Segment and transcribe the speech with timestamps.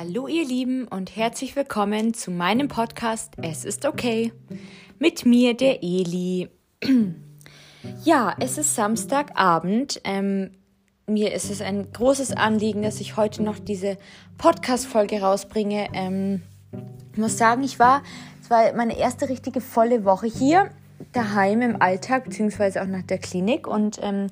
[0.00, 4.32] Hallo ihr Lieben und herzlich willkommen zu meinem Podcast Es ist okay.
[5.00, 6.48] Mit mir der Eli.
[8.04, 10.00] ja, es ist Samstagabend.
[10.04, 10.52] Ähm,
[11.08, 13.98] mir ist es ein großes Anliegen, dass ich heute noch diese
[14.36, 15.88] Podcast-Folge rausbringe.
[15.92, 16.42] Ähm,
[17.10, 18.04] ich muss sagen, ich war,
[18.40, 20.70] es war meine erste richtige volle Woche hier
[21.12, 23.66] daheim im Alltag, beziehungsweise auch nach der Klinik.
[23.66, 24.28] Und ähm,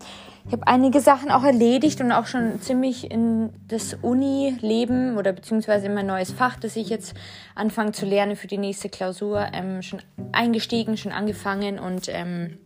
[0.46, 5.86] ich habe einige Sachen auch erledigt und auch schon ziemlich in das Uni-Leben oder beziehungsweise
[5.86, 7.14] in mein neues Fach, das ich jetzt
[7.54, 12.58] anfange zu lernen für die nächste Klausur, ähm, schon eingestiegen, schon angefangen und ähm,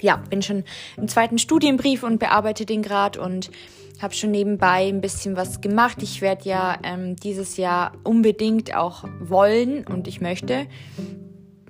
[0.00, 0.64] ja, bin schon
[0.96, 3.50] im zweiten Studienbrief und bearbeite den gerade und
[4.00, 6.02] habe schon nebenbei ein bisschen was gemacht.
[6.02, 10.66] Ich werde ja ähm, dieses Jahr unbedingt auch wollen und ich möchte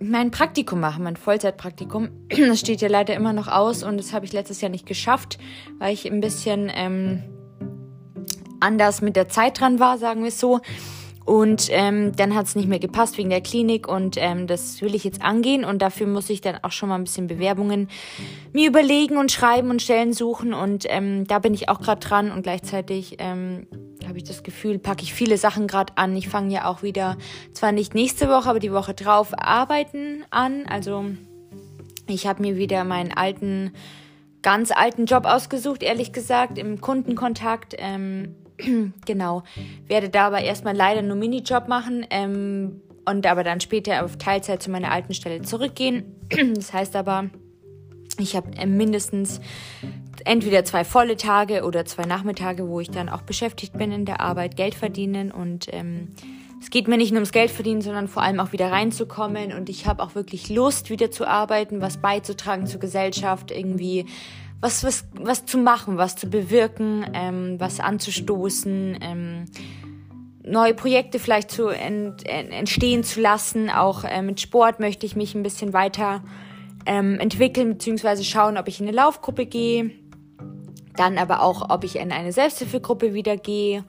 [0.03, 2.09] mein Praktikum machen, mein Vollzeitpraktikum.
[2.29, 5.39] Das steht ja leider immer noch aus und das habe ich letztes Jahr nicht geschafft,
[5.79, 7.23] weil ich ein bisschen ähm,
[8.61, 10.61] anders mit der Zeit dran war, sagen wir es so.
[11.25, 14.95] Und ähm, dann hat es nicht mehr gepasst wegen der Klinik und ähm, das will
[14.95, 17.89] ich jetzt angehen und dafür muss ich dann auch schon mal ein bisschen Bewerbungen
[18.53, 22.33] mir überlegen und schreiben und Stellen suchen und ähm, da bin ich auch gerade dran
[22.33, 23.69] und gleichzeitig ähm,
[24.13, 26.15] habe ich das Gefühl, packe ich viele Sachen gerade an.
[26.15, 27.17] Ich fange ja auch wieder,
[27.55, 30.67] zwar nicht nächste Woche, aber die Woche drauf arbeiten an.
[30.67, 31.07] Also
[32.07, 33.73] ich habe mir wieder meinen alten,
[34.43, 37.75] ganz alten Job ausgesucht, ehrlich gesagt, im Kundenkontakt.
[37.79, 38.35] Ähm,
[39.07, 39.45] genau,
[39.87, 44.63] werde da aber erstmal leider nur Minijob machen ähm, und aber dann später auf Teilzeit
[44.63, 46.05] zu meiner alten Stelle zurückgehen.
[46.55, 47.31] das heißt aber,
[48.21, 49.41] ich habe äh, mindestens
[50.25, 54.21] entweder zwei volle Tage oder zwei Nachmittage, wo ich dann auch beschäftigt bin in der
[54.21, 56.09] Arbeit, Geld verdienen und ähm,
[56.61, 59.69] es geht mir nicht nur ums Geld verdienen, sondern vor allem auch wieder reinzukommen und
[59.69, 64.07] ich habe auch wirklich Lust, wieder zu arbeiten, was beizutragen zur Gesellschaft, irgendwie
[64.61, 69.47] was, was, was zu machen, was zu bewirken, ähm, was anzustoßen, ähm,
[70.45, 73.69] neue Projekte vielleicht zu ent, entstehen zu lassen.
[73.69, 76.23] Auch äh, mit Sport möchte ich mich ein bisschen weiter
[76.87, 79.91] ähm, entwickeln, beziehungsweise schauen, ob ich in eine Laufgruppe gehe.
[80.97, 83.85] Dann aber auch, ob ich in eine Selbsthilfegruppe wieder gehe.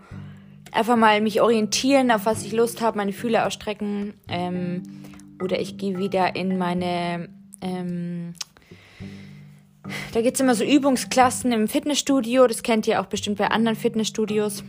[0.72, 4.14] Einfach mal mich orientieren, auf was ich Lust habe, meine Fühler ausstrecken.
[4.28, 4.84] Ähm,
[5.42, 7.30] oder ich gehe wieder in meine
[7.62, 8.34] ähm,
[10.14, 12.48] da gibt es immer so Übungsklassen im Fitnessstudio.
[12.48, 14.64] Das kennt ihr auch bestimmt bei anderen Fitnessstudios.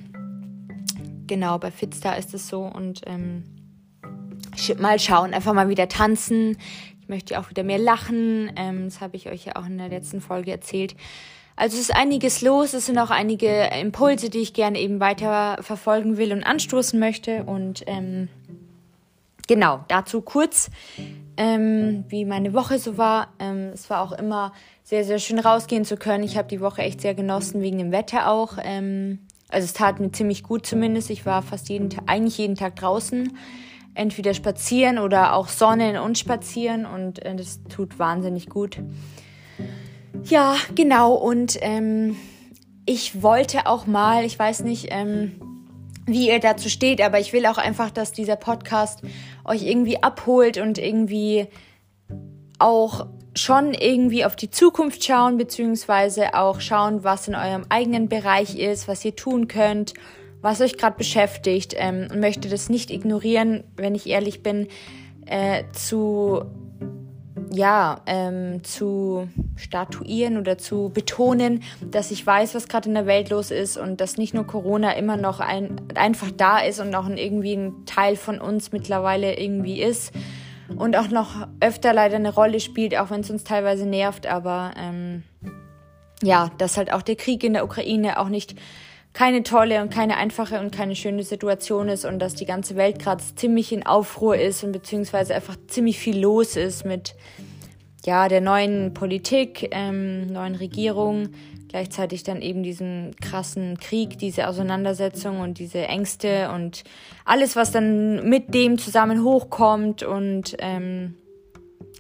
[1.27, 2.63] Genau, bei Fitstar ist es so.
[2.63, 3.45] Und ähm,
[4.79, 6.57] mal schauen, einfach mal wieder tanzen.
[7.05, 8.51] Ich möchte auch wieder mehr lachen.
[8.57, 10.97] Ähm, das habe ich euch ja auch in der letzten Folge erzählt.
[11.55, 12.73] Also es ist einiges los.
[12.73, 17.45] Es sind auch einige Impulse, die ich gerne eben weiter verfolgen will und anstoßen möchte.
[17.45, 18.29] Und ähm,
[19.47, 20.71] genau, dazu kurz,
[21.37, 23.35] ähm, wie meine Woche so war.
[23.39, 26.25] Ähm, es war auch immer sehr, sehr schön rausgehen zu können.
[26.25, 28.57] Ich habe die Woche echt sehr genossen, wegen dem Wetter auch.
[28.63, 29.19] Ähm,
[29.51, 31.11] also es tat mir ziemlich gut zumindest.
[31.11, 33.37] Ich war fast jeden Tag, eigentlich jeden Tag draußen.
[33.95, 38.79] Entweder spazieren oder auch Sonnen und spazieren und äh, das tut wahnsinnig gut.
[40.25, 41.15] Ja, genau.
[41.15, 42.17] Und ähm,
[42.87, 45.41] ich wollte auch mal, ich weiß nicht, ähm,
[46.07, 49.01] wie ihr dazu steht, aber ich will auch einfach, dass dieser Podcast
[49.45, 51.47] euch irgendwie abholt und irgendwie
[52.59, 58.57] auch schon irgendwie auf die Zukunft schauen, beziehungsweise auch schauen, was in eurem eigenen Bereich
[58.59, 59.95] ist, was ihr tun könnt,
[60.45, 64.69] was euch gerade beschäftigt ähm, und möchte das nicht ignorieren, wenn ich ehrlich bin,
[65.27, 66.45] äh, zu
[67.51, 73.31] ja, ähm, zu statuieren oder zu betonen, dass ich weiß, was gerade in der Welt
[73.31, 77.09] los ist und dass nicht nur Corona immer noch ein, einfach da ist und auch
[77.09, 80.13] irgendwie ein Teil von uns mittlerweile irgendwie ist
[80.77, 84.73] und auch noch öfter leider eine Rolle spielt, auch wenn es uns teilweise nervt, aber
[84.77, 85.23] ähm,
[86.23, 88.57] ja, dass halt auch der Krieg in der Ukraine auch nicht
[89.15, 92.99] keine tolle und keine einfache und keine schöne Situation ist und dass die ganze Welt
[92.99, 97.15] gerade ziemlich in Aufruhr ist und beziehungsweise einfach ziemlich viel los ist mit
[98.05, 101.29] ja der neuen Politik, ähm, neuen Regierung,
[101.69, 106.83] gleichzeitig dann eben diesen krassen Krieg, diese Auseinandersetzung und diese Ängste und
[107.25, 111.15] alles, was dann mit dem zusammen hochkommt und ähm,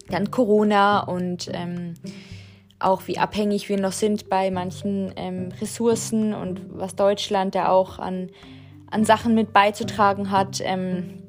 [0.08, 1.94] dann Corona und ähm,
[2.78, 7.98] auch wie abhängig wir noch sind bei manchen ähm, Ressourcen und was Deutschland da auch
[7.98, 8.30] an,
[8.90, 11.22] an Sachen mit beizutragen hat, ähm,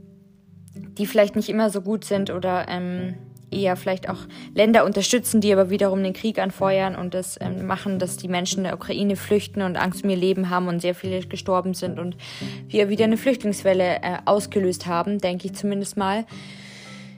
[0.74, 3.15] die vielleicht nicht immer so gut sind oder ähm,
[3.51, 4.19] eher vielleicht auch
[4.53, 8.59] Länder unterstützen, die aber wiederum den Krieg anfeuern und das ähm, machen, dass die Menschen
[8.59, 12.00] in der Ukraine flüchten und Angst um ihr Leben haben und sehr viele gestorben sind
[12.00, 12.18] und
[12.68, 16.25] wir wieder eine Flüchtlingswelle äh, ausgelöst haben, denke ich zumindest mal.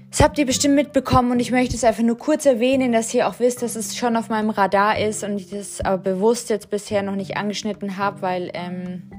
[0.10, 3.28] Das habt ihr bestimmt mitbekommen und ich möchte es einfach nur kurz erwähnen, dass ihr
[3.28, 6.70] auch wisst, dass es schon auf meinem Radar ist und ich das aber bewusst jetzt
[6.70, 9.12] bisher noch nicht angeschnitten habe, weil ähm,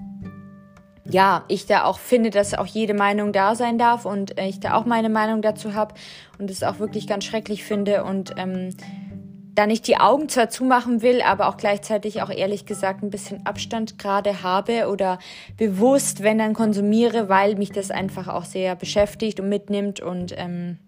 [1.04, 4.74] ja, ich da auch finde, dass auch jede Meinung da sein darf und ich da
[4.74, 5.94] auch meine Meinung dazu habe
[6.38, 8.70] und es auch wirklich ganz schrecklich finde und ähm,
[9.58, 13.44] da nicht die Augen zwar zumachen will, aber auch gleichzeitig auch ehrlich gesagt ein bisschen
[13.44, 15.18] Abstand gerade habe oder
[15.56, 20.78] bewusst, wenn dann konsumiere, weil mich das einfach auch sehr beschäftigt und mitnimmt und ähm,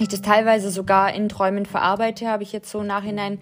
[0.00, 3.38] ich das teilweise sogar in Träumen verarbeite, habe ich jetzt so nachhinein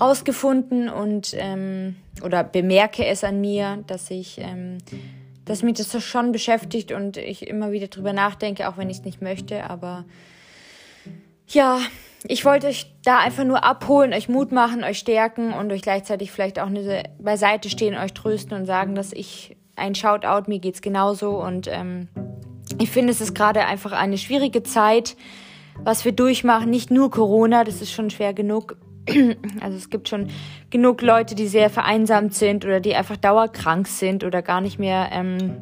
[0.00, 1.94] rausgefunden und ähm,
[2.24, 4.78] oder bemerke es an mir, dass ich ähm,
[5.44, 9.04] dass mich das schon beschäftigt und ich immer wieder drüber nachdenke, auch wenn ich es
[9.04, 10.04] nicht möchte, aber
[11.48, 11.78] ja,
[12.24, 16.30] ich wollte euch da einfach nur abholen, euch Mut machen, euch stärken und euch gleichzeitig
[16.30, 20.82] vielleicht auch eine beiseite stehen, euch trösten und sagen, dass ich ein Shoutout, mir geht's
[20.82, 22.08] genauso und ähm,
[22.78, 25.16] ich finde, es ist gerade einfach eine schwierige Zeit,
[25.82, 26.70] was wir durchmachen.
[26.70, 28.76] Nicht nur Corona, das ist schon schwer genug.
[29.60, 30.28] Also es gibt schon
[30.70, 35.08] genug Leute, die sehr vereinsamt sind oder die einfach dauerkrank sind oder gar nicht mehr
[35.12, 35.56] ähm,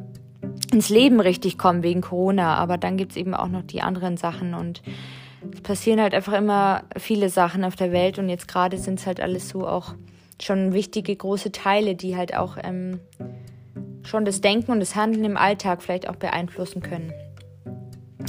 [0.71, 2.55] ins Leben richtig kommen wegen Corona.
[2.55, 4.81] Aber dann gibt's eben auch noch die anderen Sachen und
[5.53, 9.07] es passieren halt einfach immer viele Sachen auf der Welt und jetzt gerade sind es
[9.07, 9.95] halt alles so auch
[10.41, 12.99] schon wichtige große Teile, die halt auch ähm,
[14.03, 17.13] schon das Denken und das Handeln im Alltag vielleicht auch beeinflussen können.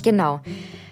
[0.03, 0.41] Genau.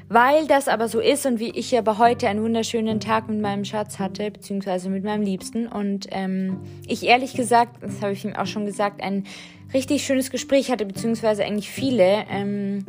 [0.09, 3.65] Weil das aber so ist und wie ich aber heute einen wunderschönen Tag mit meinem
[3.65, 8.35] Schatz hatte, beziehungsweise mit meinem Liebsten und ähm, ich ehrlich gesagt, das habe ich ihm
[8.35, 9.25] auch schon gesagt, ein
[9.73, 12.85] richtig schönes Gespräch hatte, beziehungsweise eigentlich viele, ähm,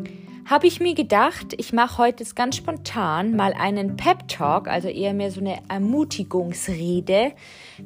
[0.52, 5.14] habe ich mir gedacht, ich mache heute ganz spontan mal einen Pep Talk, also eher
[5.14, 7.32] mehr so eine Ermutigungsrede,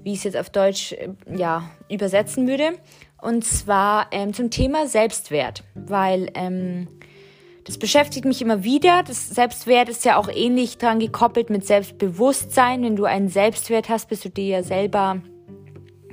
[0.04, 2.72] wie ich es jetzt auf Deutsch äh, ja übersetzen würde,
[3.22, 6.88] und zwar ähm, zum Thema Selbstwert, weil ähm,
[7.66, 9.04] das beschäftigt mich immer wieder.
[9.04, 12.82] Das Selbstwert ist ja auch ähnlich dran gekoppelt mit Selbstbewusstsein.
[12.82, 15.22] Wenn du einen Selbstwert hast, bist du dir ja selber,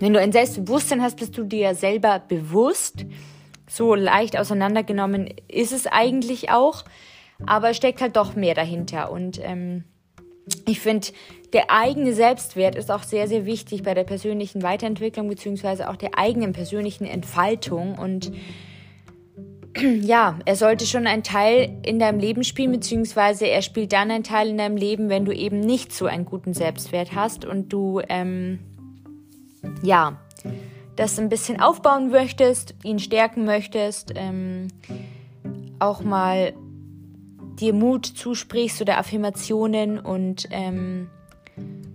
[0.00, 3.06] wenn du ein Selbstbewusstsein hast, bist du dir ja selber bewusst
[3.72, 6.84] so leicht auseinandergenommen ist es eigentlich auch,
[7.46, 9.10] aber es steckt halt doch mehr dahinter.
[9.10, 9.84] Und ähm,
[10.66, 11.08] ich finde,
[11.54, 16.18] der eigene Selbstwert ist auch sehr, sehr wichtig bei der persönlichen Weiterentwicklung beziehungsweise auch der
[16.18, 17.98] eigenen persönlichen Entfaltung.
[17.98, 18.32] Und
[20.02, 24.24] ja, er sollte schon einen Teil in deinem Leben spielen, beziehungsweise er spielt dann einen
[24.24, 28.02] Teil in deinem Leben, wenn du eben nicht so einen guten Selbstwert hast und du,
[28.10, 28.58] ähm,
[29.82, 30.20] ja,
[30.96, 34.68] das ein bisschen aufbauen möchtest, ihn stärken möchtest, ähm,
[35.78, 36.52] auch mal
[37.58, 41.08] dir Mut zusprichst oder Affirmationen und ähm,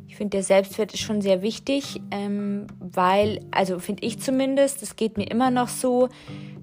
[0.08, 4.96] ich finde, der Selbstwert ist schon sehr wichtig, ähm, weil, also finde ich zumindest, es
[4.96, 6.10] geht mir immer noch so,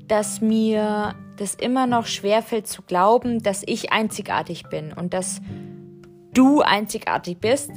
[0.08, 5.40] dass mir das immer noch schwerfällt zu glauben, dass ich einzigartig bin und dass
[6.32, 7.70] du einzigartig bist,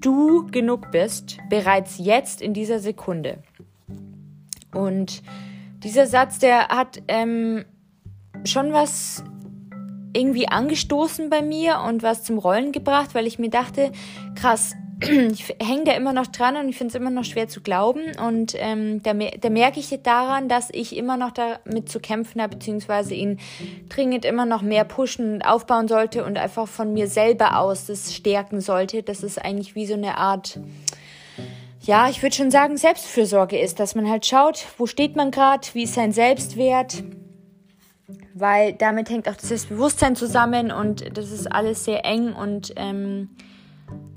[0.00, 3.42] du genug bist, bereits jetzt in dieser Sekunde.
[4.72, 5.22] Und
[5.82, 7.64] dieser Satz, der hat ähm,
[8.44, 9.22] schon was
[10.12, 13.92] irgendwie angestoßen bei mir und was zum Rollen gebracht, weil ich mir dachte,
[14.34, 17.60] krass, ich hänge da immer noch dran und ich finde es immer noch schwer zu
[17.60, 18.00] glauben.
[18.26, 22.56] Und ähm, da, da merke ich daran, dass ich immer noch damit zu kämpfen habe,
[22.56, 23.38] beziehungsweise ihn
[23.88, 28.14] dringend immer noch mehr pushen und aufbauen sollte und einfach von mir selber aus das
[28.14, 29.02] stärken sollte.
[29.02, 30.58] Das ist eigentlich wie so eine Art
[31.88, 35.66] ja, ich würde schon sagen, Selbstfürsorge ist, dass man halt schaut, wo steht man gerade,
[35.72, 37.02] wie ist sein Selbstwert,
[38.34, 43.30] weil damit hängt auch das Selbstbewusstsein zusammen und das ist alles sehr eng und ähm,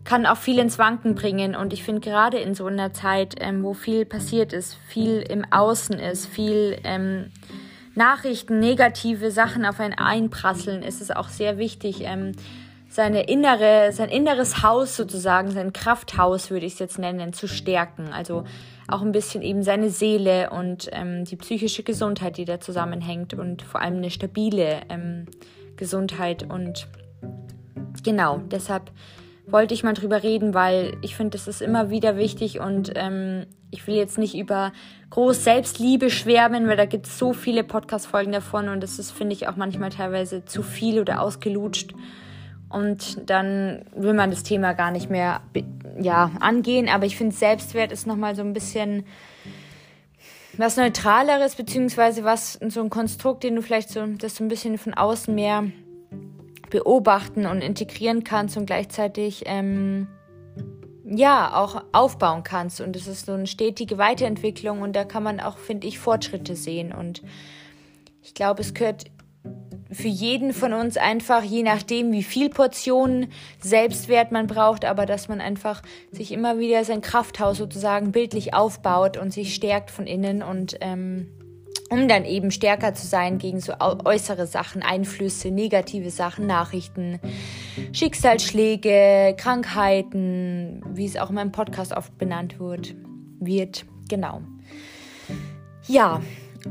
[0.03, 1.55] kann auch viel ins Wanken bringen.
[1.55, 5.46] Und ich finde gerade in so einer Zeit, ähm, wo viel passiert ist, viel im
[5.50, 7.31] Außen ist, viel ähm,
[7.96, 12.34] Nachrichten, negative Sachen auf einen einprasseln, ist es auch sehr wichtig, ähm,
[12.91, 18.10] seine innere, sein inneres Haus sozusagen, sein Krafthaus würde ich es jetzt nennen, zu stärken.
[18.12, 18.43] Also
[18.89, 23.62] auch ein bisschen eben seine Seele und ähm, die psychische Gesundheit, die da zusammenhängt und
[23.62, 25.27] vor allem eine stabile ähm,
[25.77, 26.45] Gesundheit.
[26.51, 26.89] Und
[28.03, 28.91] genau, deshalb
[29.48, 33.45] wollte ich mal drüber reden, weil ich finde, das ist immer wieder wichtig und ähm,
[33.69, 34.74] ich will jetzt nicht über
[35.12, 39.31] groß Selbstliebe schwärmen, weil da gibt es so viele Podcast-Folgen davon und das ist, finde
[39.31, 41.93] ich, auch manchmal teilweise zu viel oder ausgelutscht
[42.74, 45.42] und dann will man das Thema gar nicht mehr
[46.00, 46.90] ja, angehen.
[46.90, 49.06] Aber ich finde, Selbstwert ist nochmal so ein bisschen
[50.58, 54.78] was Neutraleres, beziehungsweise was so ein Konstrukt, den du vielleicht so, das so ein bisschen
[54.78, 55.66] von außen mehr
[56.70, 60.08] beobachten und integrieren kannst und gleichzeitig ähm,
[61.06, 62.82] ja auch aufbauen kannst.
[62.82, 66.56] Und es ist so eine stetige Weiterentwicklung und da kann man auch, finde ich, Fortschritte
[66.56, 66.92] sehen.
[66.92, 67.22] Und
[68.24, 69.06] ich glaube, es gehört
[69.91, 73.27] für jeden von uns einfach, je nachdem, wie viel Portionen
[73.60, 75.81] Selbstwert man braucht, aber dass man einfach
[76.12, 81.27] sich immer wieder sein Krafthaus sozusagen bildlich aufbaut und sich stärkt von innen und ähm,
[81.89, 87.19] um dann eben stärker zu sein gegen so äußere Sachen, Einflüsse, negative Sachen, Nachrichten,
[87.91, 92.95] Schicksalsschläge, Krankheiten, wie es auch in meinem Podcast oft benannt wird.
[93.41, 93.86] wird.
[94.07, 94.41] Genau.
[95.88, 96.21] Ja,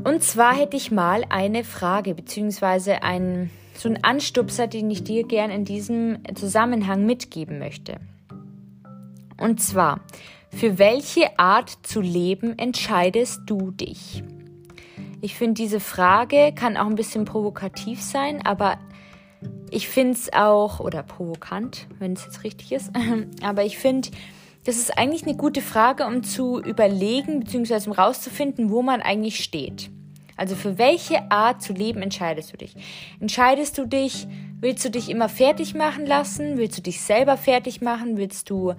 [0.03, 5.25] und zwar hätte ich mal eine Frage, beziehungsweise ein, so einen Anstupser, den ich dir
[5.25, 7.97] gern in diesem Zusammenhang mitgeben möchte.
[9.37, 10.01] Und zwar,
[10.49, 14.23] für welche Art zu leben entscheidest du dich?
[15.21, 18.77] Ich finde, diese Frage kann auch ein bisschen provokativ sein, aber
[19.69, 22.91] ich finde es auch, oder provokant, wenn es jetzt richtig ist,
[23.43, 24.09] aber ich finde,
[24.63, 27.87] das ist eigentlich eine gute Frage, um zu überlegen bzw.
[27.87, 29.89] um rauszufinden, wo man eigentlich steht.
[30.37, 32.75] Also für welche Art zu leben entscheidest du dich?
[33.19, 34.27] Entscheidest du dich,
[34.59, 36.57] willst du dich immer fertig machen lassen?
[36.57, 38.17] Willst du dich selber fertig machen?
[38.17, 38.73] Willst du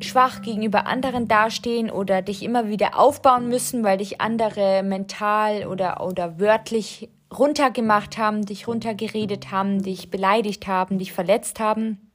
[0.00, 6.04] schwach gegenüber anderen dastehen oder dich immer wieder aufbauen müssen, weil dich andere mental oder,
[6.04, 12.10] oder wörtlich runtergemacht haben, dich runtergeredet haben, dich beleidigt haben, dich verletzt haben?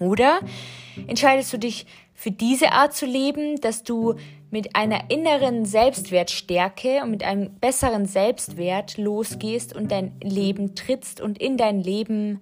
[0.00, 0.40] Oder
[1.06, 1.86] entscheidest du dich
[2.18, 4.16] für diese Art zu leben, dass du
[4.50, 11.38] mit einer inneren Selbstwertstärke und mit einem besseren Selbstwert losgehst und dein Leben trittst und
[11.38, 12.40] in dein Leben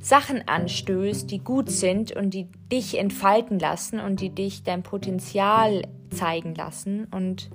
[0.00, 5.80] Sachen anstößt, die gut sind und die dich entfalten lassen und die dich dein Potenzial
[6.10, 7.06] zeigen lassen.
[7.10, 7.48] Und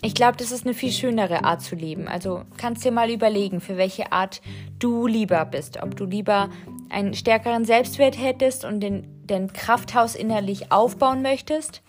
[0.00, 2.08] ich glaube, das ist eine viel schönere Art zu leben.
[2.08, 4.40] Also kannst dir mal überlegen, für welche Art
[4.78, 5.82] du lieber bist.
[5.82, 6.48] Ob du lieber
[6.88, 11.82] einen stärkeren Selbstwert hättest und den, den Krafthaus innerlich aufbauen möchtest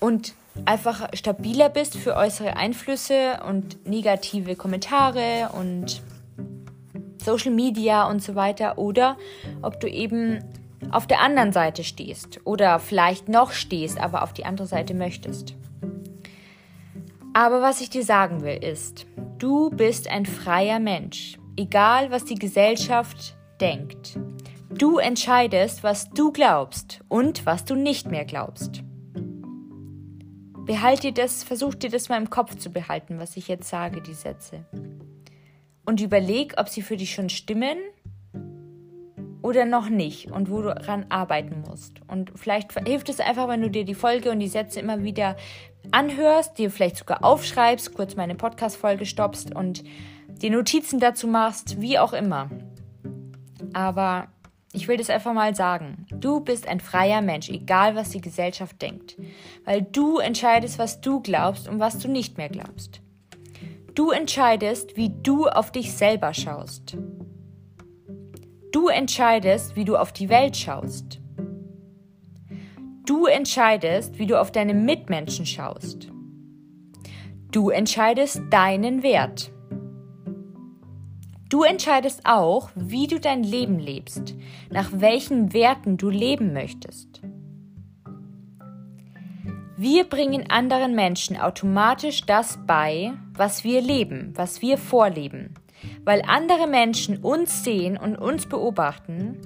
[0.00, 6.02] und einfach stabiler bist für äußere Einflüsse und negative Kommentare und
[7.22, 9.16] Social Media und so weiter oder
[9.62, 10.42] ob du eben
[10.90, 15.54] auf der anderen Seite stehst oder vielleicht noch stehst, aber auf die andere Seite möchtest.
[17.32, 19.06] Aber was ich dir sagen will ist,
[19.38, 24.18] du bist ein freier Mensch, egal was die Gesellschaft denkt.
[24.70, 28.82] Du entscheidest, was du glaubst und was du nicht mehr glaubst.
[30.64, 34.00] Behalt dir das, versuch dir das mal im Kopf zu behalten, was ich jetzt sage,
[34.00, 34.64] die Sätze
[35.90, 37.76] und überleg, ob sie für dich schon stimmen
[39.42, 42.00] oder noch nicht und wo du daran arbeiten musst.
[42.06, 45.36] Und vielleicht hilft es einfach, wenn du dir die Folge und die Sätze immer wieder
[45.90, 49.82] anhörst, dir vielleicht sogar aufschreibst, kurz meine Podcast-Folge stoppst und
[50.28, 52.48] die Notizen dazu machst, wie auch immer.
[53.72, 54.28] Aber
[54.72, 56.06] ich will das einfach mal sagen.
[56.12, 59.16] Du bist ein freier Mensch, egal was die Gesellschaft denkt.
[59.64, 63.00] Weil du entscheidest, was du glaubst und was du nicht mehr glaubst.
[63.94, 66.96] Du entscheidest, wie du auf dich selber schaust.
[68.72, 71.20] Du entscheidest, wie du auf die Welt schaust.
[73.04, 76.08] Du entscheidest, wie du auf deine Mitmenschen schaust.
[77.50, 79.50] Du entscheidest deinen Wert.
[81.50, 84.36] Du entscheidest auch, wie du dein Leben lebst,
[84.70, 87.20] nach welchen Werten du leben möchtest.
[89.76, 95.54] Wir bringen anderen Menschen automatisch das bei, was wir leben, was wir vorleben.
[96.04, 99.40] Weil andere Menschen uns sehen und uns beobachten.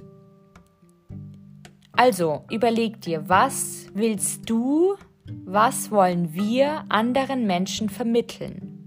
[1.91, 4.95] Also überleg dir, was willst du,
[5.43, 8.85] was wollen wir anderen Menschen vermitteln?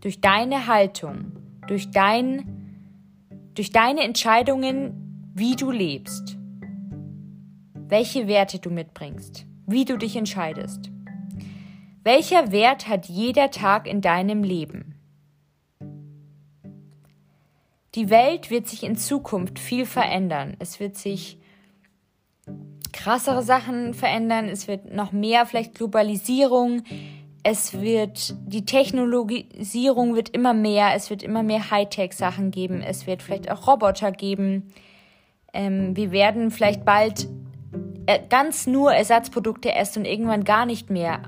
[0.00, 1.32] Durch deine Haltung,
[1.70, 2.44] durch, dein,
[3.54, 6.36] durch deine Entscheidungen, wie du lebst,
[7.74, 10.90] welche Werte du mitbringst wie du dich entscheidest.
[12.02, 14.96] Welcher Wert hat jeder Tag in deinem Leben?
[17.94, 20.56] Die Welt wird sich in Zukunft viel verändern.
[20.58, 21.38] Es wird sich
[22.92, 24.48] krassere Sachen verändern.
[24.48, 26.82] Es wird noch mehr vielleicht Globalisierung.
[27.42, 30.90] Es wird, die Technologisierung wird immer mehr.
[30.94, 32.82] Es wird immer mehr Hightech-Sachen geben.
[32.82, 34.72] Es wird vielleicht auch Roboter geben.
[35.52, 37.28] Ähm, wir werden vielleicht bald
[38.06, 41.22] äh, ganz nur Ersatzprodukte essen und irgendwann gar nicht mehr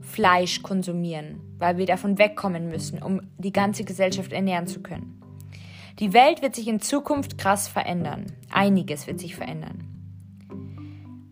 [0.00, 5.20] Fleisch konsumieren, weil wir davon wegkommen müssen, um die ganze Gesellschaft ernähren zu können.
[5.98, 8.26] Die Welt wird sich in Zukunft krass verändern.
[8.50, 9.88] Einiges wird sich verändern.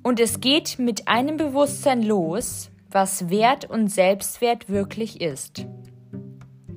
[0.03, 5.67] Und es geht mit einem Bewusstsein los, was Wert und Selbstwert wirklich ist.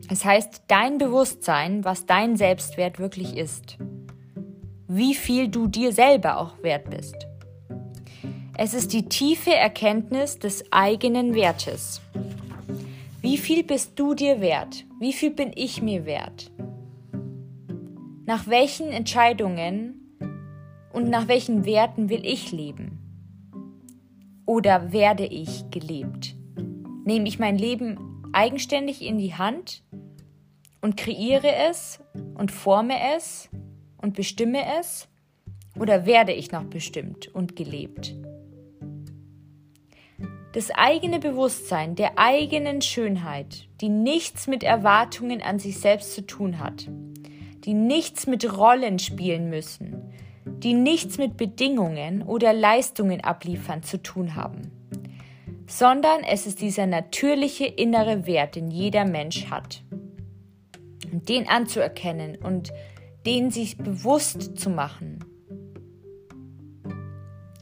[0.09, 3.77] Es heißt dein Bewusstsein, was dein Selbstwert wirklich ist.
[4.87, 7.27] Wie viel du dir selber auch wert bist.
[8.57, 12.01] Es ist die tiefe Erkenntnis des eigenen Wertes.
[13.21, 14.85] Wie viel bist du dir wert?
[14.99, 16.51] Wie viel bin ich mir wert?
[18.25, 20.17] Nach welchen Entscheidungen
[20.93, 22.94] und nach welchen Werten will ich leben?
[24.45, 26.35] Oder werde ich gelebt?
[27.03, 29.83] Nehme ich mein Leben eigenständig in die Hand
[30.81, 31.99] und kreiere es
[32.35, 33.49] und forme es
[33.97, 35.07] und bestimme es?
[35.79, 38.15] Oder werde ich noch bestimmt und gelebt?
[40.53, 46.59] Das eigene Bewusstsein der eigenen Schönheit, die nichts mit Erwartungen an sich selbst zu tun
[46.59, 46.87] hat,
[47.65, 49.94] die nichts mit Rollen spielen müssen,
[50.65, 54.71] die nichts mit Bedingungen oder Leistungen abliefern zu tun haben,
[55.67, 59.83] sondern es ist dieser natürliche innere Wert, den jeder Mensch hat.
[61.11, 62.73] Und den anzuerkennen und
[63.27, 65.23] den sich bewusst zu machen.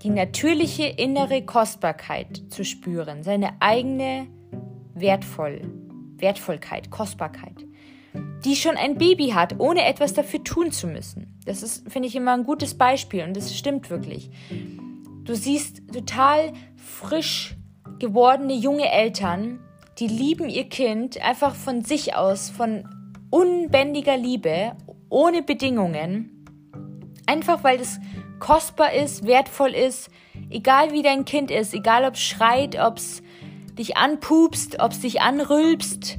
[0.02, 4.28] Die natürliche innere Kostbarkeit zu spüren, seine eigene
[4.94, 5.62] Wertvoll,
[6.16, 7.66] Wertvollkeit, Kostbarkeit,
[8.46, 11.40] die schon ein Baby hat, ohne etwas dafür tun zu müssen.
[11.46, 14.30] Das ist, finde ich, immer ein gutes Beispiel und das stimmt wirklich.
[15.24, 17.56] Du siehst total frisch
[18.00, 19.60] gewordene junge Eltern,
[20.00, 22.84] die lieben ihr Kind einfach von sich aus, von
[23.30, 24.74] unbändiger Liebe,
[25.10, 26.46] ohne Bedingungen.
[27.26, 28.00] Einfach weil es
[28.40, 30.10] kostbar ist, wertvoll ist,
[30.50, 33.24] egal wie dein Kind ist, egal ob es schreit, ob es
[33.78, 36.18] dich anpupst, ob es dich anrülpst,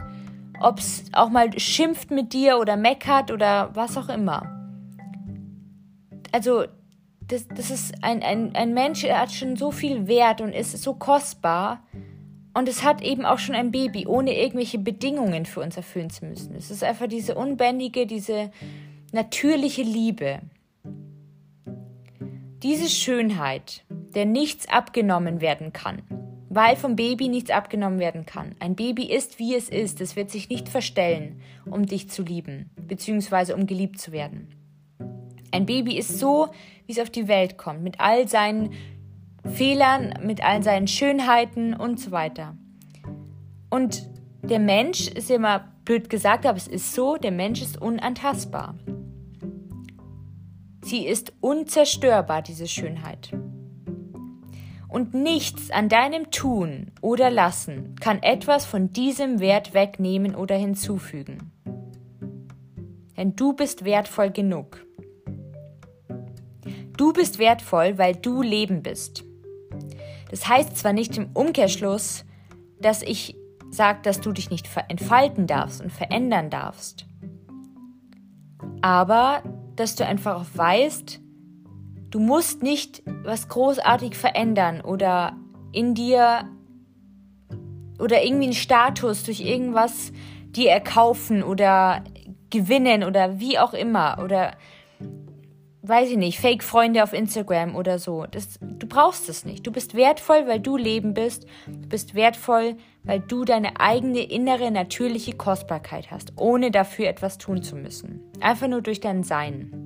[0.60, 4.50] ob es auch mal schimpft mit dir oder meckert oder was auch immer.
[6.32, 6.64] Also,
[7.26, 10.76] das, das ist ein, ein, ein Mensch, der hat schon so viel Wert und ist
[10.76, 11.82] so kostbar.
[12.52, 16.24] Und es hat eben auch schon ein Baby, ohne irgendwelche Bedingungen für uns erfüllen zu
[16.24, 16.54] müssen.
[16.54, 18.52] Es ist einfach diese unbändige, diese
[19.12, 20.40] natürliche Liebe.
[22.62, 26.02] Diese Schönheit, der nichts abgenommen werden kann,
[26.54, 28.54] weil vom Baby nichts abgenommen werden kann.
[28.60, 30.00] Ein Baby ist, wie es ist.
[30.00, 34.48] Es wird sich nicht verstellen, um dich zu lieben, beziehungsweise um geliebt zu werden.
[35.50, 36.48] Ein Baby ist so,
[36.86, 38.72] wie es auf die Welt kommt, mit all seinen
[39.44, 42.56] Fehlern, mit all seinen Schönheiten und so weiter.
[43.68, 44.08] Und
[44.42, 48.76] der Mensch ist immer blöd gesagt, aber es ist so, der Mensch ist unantastbar.
[50.82, 53.32] Sie ist unzerstörbar, diese Schönheit.
[54.94, 61.50] Und nichts an deinem Tun oder Lassen kann etwas von diesem Wert wegnehmen oder hinzufügen.
[63.16, 64.86] Denn du bist wertvoll genug.
[66.96, 69.24] Du bist wertvoll, weil du Leben bist.
[70.30, 72.24] Das heißt zwar nicht im Umkehrschluss,
[72.78, 73.36] dass ich
[73.70, 77.06] sage, dass du dich nicht entfalten darfst und verändern darfst.
[78.80, 79.42] Aber
[79.74, 81.20] dass du einfach weißt,
[82.14, 85.36] du musst nicht was großartig verändern oder
[85.72, 86.48] in dir
[87.98, 90.12] oder irgendwie einen Status durch irgendwas
[90.46, 92.04] dir erkaufen oder
[92.50, 94.52] gewinnen oder wie auch immer oder
[95.82, 98.26] weiß ich nicht, Fake-Freunde auf Instagram oder so.
[98.30, 99.66] Das, du brauchst es nicht.
[99.66, 101.46] Du bist wertvoll, weil du Leben bist.
[101.66, 107.62] Du bist wertvoll, weil du deine eigene innere natürliche Kostbarkeit hast, ohne dafür etwas tun
[107.62, 108.22] zu müssen.
[108.40, 109.83] Einfach nur durch dein Sein.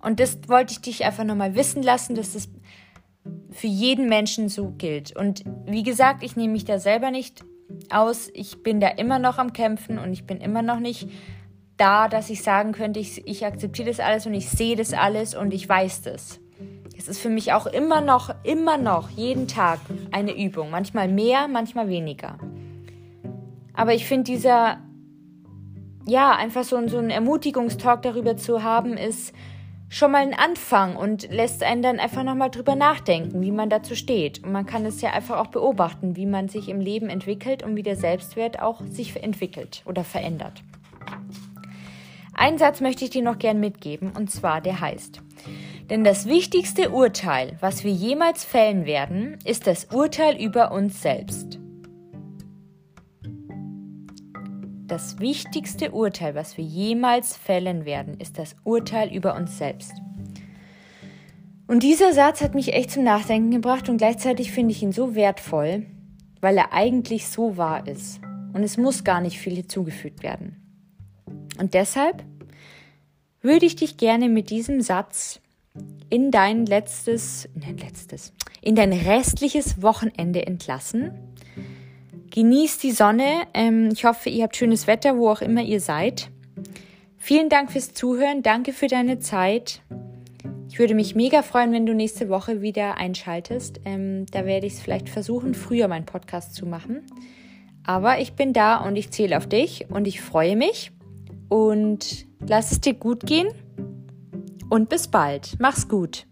[0.00, 2.48] Und das wollte ich dich einfach nochmal wissen lassen, dass das
[3.50, 5.16] für jeden Menschen so gilt.
[5.16, 7.44] Und wie gesagt, ich nehme mich da selber nicht
[7.90, 8.30] aus.
[8.34, 11.08] Ich bin da immer noch am Kämpfen und ich bin immer noch nicht
[11.76, 15.34] da, dass ich sagen könnte, ich, ich akzeptiere das alles und ich sehe das alles
[15.34, 16.40] und ich weiß das.
[16.96, 19.78] Es ist für mich auch immer noch, immer noch, jeden Tag
[20.10, 20.70] eine Übung.
[20.70, 22.38] Manchmal mehr, manchmal weniger.
[23.72, 24.78] Aber ich finde dieser,
[26.04, 29.32] ja, einfach so, so ein Ermutigungstalk darüber zu haben, ist
[29.88, 33.94] schon mal ein Anfang und lässt einen dann einfach nochmal drüber nachdenken, wie man dazu
[33.94, 34.44] steht.
[34.44, 37.76] Und man kann es ja einfach auch beobachten, wie man sich im Leben entwickelt und
[37.76, 40.62] wie der Selbstwert auch sich entwickelt oder verändert.
[42.34, 45.22] Einen Satz möchte ich dir noch gern mitgeben, und zwar der heißt,
[45.90, 51.57] denn das wichtigste Urteil, was wir jemals fällen werden, ist das Urteil über uns selbst.
[54.98, 59.92] Das wichtigste Urteil, was wir jemals fällen werden, ist das Urteil über uns selbst.
[61.68, 65.14] Und dieser Satz hat mich echt zum Nachdenken gebracht und gleichzeitig finde ich ihn so
[65.14, 65.86] wertvoll,
[66.40, 68.18] weil er eigentlich so wahr ist.
[68.52, 70.56] Und es muss gar nicht viel hinzugefügt werden.
[71.60, 72.24] Und deshalb
[73.40, 75.40] würde ich dich gerne mit diesem Satz
[76.10, 78.32] in dein letztes, in dein letztes,
[78.62, 81.12] in dein restliches Wochenende entlassen.
[82.30, 83.42] Genießt die Sonne.
[83.54, 86.30] Ähm, ich hoffe, ihr habt schönes Wetter, wo auch immer ihr seid.
[87.16, 88.42] Vielen Dank fürs Zuhören.
[88.42, 89.82] Danke für deine Zeit.
[90.70, 93.80] Ich würde mich mega freuen, wenn du nächste Woche wieder einschaltest.
[93.84, 97.02] Ähm, da werde ich es vielleicht versuchen, früher meinen Podcast zu machen.
[97.84, 100.92] Aber ich bin da und ich zähle auf dich und ich freue mich.
[101.48, 103.48] Und lass es dir gut gehen
[104.68, 105.56] und bis bald.
[105.58, 106.27] Mach's gut.